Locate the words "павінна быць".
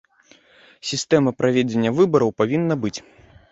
2.43-2.97